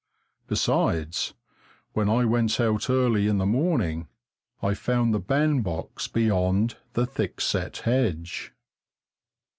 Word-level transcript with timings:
Besides, 0.47 1.35
when 1.93 2.09
I 2.09 2.25
went 2.25 2.59
out 2.59 2.89
early 2.89 3.27
in 3.27 3.37
the 3.37 3.45
morning, 3.45 4.07
I 4.59 4.73
found 4.73 5.13
the 5.13 5.19
bandbox 5.19 6.07
beyond 6.07 6.77
the 6.93 7.05
thickset 7.05 7.77
hedge. 7.83 8.51